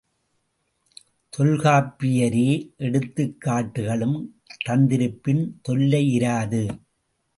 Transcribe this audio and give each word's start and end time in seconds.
தொல்காப்பியரே 1.37 2.47
எடுத்துக்காட்டுகளும் 2.77 4.17
தந்திருப்பின் 4.65 5.43
தொல்லையிராது. 5.69 6.63